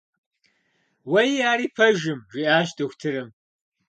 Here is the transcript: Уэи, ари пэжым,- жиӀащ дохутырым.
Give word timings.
Уэи, 1.11 1.33
ари 1.51 1.67
пэжым,- 1.75 2.19
жиӀащ 2.31 2.67
дохутырым. 2.77 3.29